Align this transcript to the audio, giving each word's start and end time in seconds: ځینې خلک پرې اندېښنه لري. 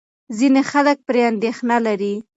ځینې 0.37 0.61
خلک 0.71 0.97
پرې 1.07 1.21
اندېښنه 1.31 1.77
لري. 1.85 2.13